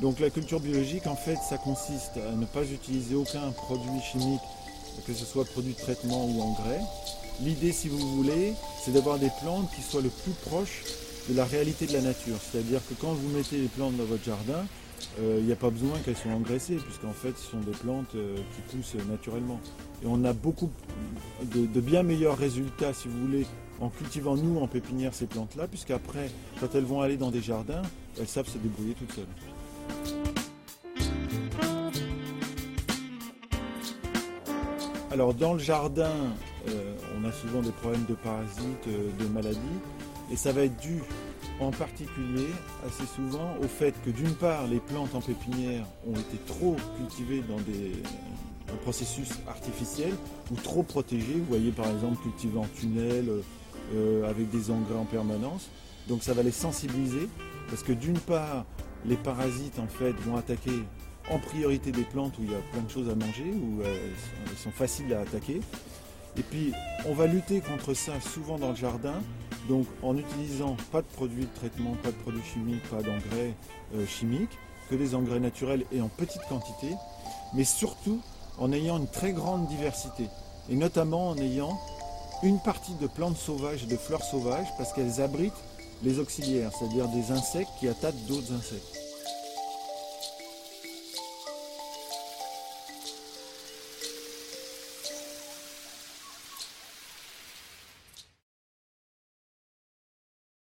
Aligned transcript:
Donc 0.00 0.20
la 0.20 0.28
culture 0.28 0.60
biologique, 0.60 1.06
en 1.06 1.16
fait, 1.16 1.38
ça 1.48 1.56
consiste 1.56 2.18
à 2.18 2.36
ne 2.36 2.44
pas 2.44 2.64
utiliser 2.64 3.14
aucun 3.14 3.50
produit 3.52 4.00
chimique, 4.02 4.42
que 5.06 5.14
ce 5.14 5.24
soit 5.24 5.44
produit 5.46 5.72
de 5.72 5.78
traitement 5.78 6.26
ou 6.26 6.42
engrais. 6.42 6.80
L'idée, 7.40 7.72
si 7.72 7.88
vous 7.88 7.98
voulez, 8.16 8.52
c'est 8.82 8.92
d'avoir 8.92 9.18
des 9.18 9.30
plantes 9.40 9.70
qui 9.74 9.82
soient 9.82 10.02
le 10.02 10.10
plus 10.10 10.32
proches 10.32 10.82
de 11.30 11.34
la 11.34 11.44
réalité 11.44 11.86
de 11.86 11.94
la 11.94 12.02
nature. 12.02 12.36
C'est-à-dire 12.40 12.80
que 12.88 12.94
quand 12.94 13.12
vous 13.12 13.28
mettez 13.36 13.56
les 13.56 13.68
plantes 13.68 13.96
dans 13.96 14.04
votre 14.04 14.24
jardin, 14.24 14.66
euh, 15.20 15.38
il 15.40 15.46
n'y 15.46 15.52
a 15.52 15.56
pas 15.56 15.70
besoin 15.70 15.98
qu'elles 16.04 16.16
soient 16.16 16.32
engraissées, 16.32 16.76
puisqu'en 16.76 17.12
fait, 17.12 17.36
ce 17.38 17.50
sont 17.50 17.60
des 17.60 17.72
plantes 17.72 18.14
euh, 18.16 18.36
qui 18.36 18.76
poussent 18.76 18.96
naturellement. 19.08 19.60
Et 20.02 20.06
on 20.06 20.24
a 20.24 20.34
beaucoup 20.34 20.70
de, 21.42 21.66
de, 21.66 21.80
bien 21.80 22.02
meilleurs 22.02 22.36
résultats, 22.36 22.92
si 22.92 23.08
vous 23.08 23.18
voulez, 23.26 23.46
en 23.80 23.88
cultivant 23.88 24.36
nous 24.36 24.60
en 24.60 24.68
pépinière 24.68 25.14
ces 25.14 25.26
plantes-là, 25.26 25.68
puisqu'après, 25.68 26.30
quand 26.60 26.74
elles 26.74 26.84
vont 26.84 27.00
aller 27.00 27.16
dans 27.16 27.30
des 27.30 27.42
jardins, 27.42 27.82
elles 28.18 28.28
savent 28.28 28.48
se 28.48 28.58
débrouiller 28.58 28.94
toutes 28.94 29.12
seules. 29.12 29.55
Alors 35.10 35.32
dans 35.32 35.54
le 35.54 35.58
jardin, 35.58 36.12
euh, 36.68 36.94
on 37.18 37.24
a 37.26 37.32
souvent 37.32 37.62
des 37.62 37.70
problèmes 37.70 38.04
de 38.06 38.14
parasites, 38.14 38.86
euh, 38.88 39.10
de 39.18 39.26
maladies, 39.28 39.58
et 40.30 40.36
ça 40.36 40.52
va 40.52 40.62
être 40.62 40.76
dû 40.76 41.00
en 41.58 41.70
particulier 41.70 42.48
assez 42.86 43.06
souvent 43.06 43.54
au 43.62 43.66
fait 43.66 43.94
que 44.04 44.10
d'une 44.10 44.34
part 44.34 44.66
les 44.66 44.78
plantes 44.78 45.14
en 45.14 45.22
pépinière 45.22 45.86
ont 46.06 46.12
été 46.12 46.36
trop 46.46 46.76
cultivées 46.98 47.42
dans 47.48 47.56
des 47.60 47.92
processus 48.82 49.30
artificiels 49.48 50.14
ou 50.50 50.56
trop 50.56 50.82
protégées. 50.82 51.36
Vous 51.38 51.48
voyez 51.48 51.70
par 51.70 51.86
exemple 51.86 52.22
cultiver 52.22 52.58
en 52.58 52.66
tunnel 52.78 53.30
euh, 53.94 54.28
avec 54.28 54.50
des 54.50 54.70
engrais 54.70 54.98
en 54.98 55.04
permanence. 55.04 55.68
Donc 56.08 56.22
ça 56.22 56.34
va 56.34 56.42
les 56.42 56.50
sensibiliser 56.50 57.28
parce 57.70 57.82
que 57.82 57.92
d'une 57.92 58.18
part 58.18 58.64
les 59.08 59.16
parasites 59.16 59.78
en 59.78 59.86
fait 59.86 60.12
vont 60.26 60.36
attaquer 60.36 60.82
en 61.30 61.38
priorité 61.38 61.90
des 61.92 62.04
plantes 62.04 62.38
où 62.38 62.42
il 62.42 62.52
y 62.52 62.54
a 62.54 62.60
plein 62.72 62.82
de 62.82 62.90
choses 62.90 63.08
à 63.08 63.14
manger, 63.14 63.52
où 63.52 63.82
elles 63.82 64.58
sont 64.58 64.70
faciles 64.70 65.12
à 65.14 65.20
attaquer. 65.20 65.60
Et 66.36 66.42
puis 66.42 66.72
on 67.06 67.14
va 67.14 67.26
lutter 67.26 67.60
contre 67.60 67.94
ça 67.94 68.12
souvent 68.20 68.58
dans 68.58 68.70
le 68.70 68.76
jardin, 68.76 69.14
donc 69.68 69.86
en 70.02 70.16
utilisant 70.16 70.76
pas 70.92 71.02
de 71.02 71.06
produits 71.06 71.44
de 71.44 71.54
traitement, 71.54 71.94
pas 72.02 72.10
de 72.10 72.16
produits 72.16 72.42
chimiques, 72.42 72.82
pas 72.90 73.02
d'engrais 73.02 73.54
euh, 73.94 74.06
chimiques, 74.06 74.58
que 74.90 74.94
des 74.94 75.14
engrais 75.14 75.40
naturels 75.40 75.84
et 75.92 76.00
en 76.00 76.08
petite 76.08 76.42
quantité, 76.48 76.94
mais 77.54 77.64
surtout 77.64 78.20
en 78.58 78.72
ayant 78.72 78.98
une 78.98 79.08
très 79.08 79.32
grande 79.32 79.66
diversité, 79.66 80.28
et 80.68 80.76
notamment 80.76 81.30
en 81.30 81.36
ayant 81.38 81.78
une 82.42 82.60
partie 82.60 82.94
de 83.00 83.06
plantes 83.06 83.36
sauvages 83.36 83.84
et 83.84 83.86
de 83.86 83.96
fleurs 83.96 84.22
sauvages, 84.22 84.68
parce 84.76 84.92
qu'elles 84.92 85.20
abritent 85.20 85.52
les 86.02 86.18
auxiliaires, 86.18 86.70
c'est-à-dire 86.78 87.08
des 87.08 87.30
insectes 87.32 87.70
qui 87.80 87.88
attaquent 87.88 88.26
d'autres 88.26 88.52
insectes. 88.52 89.05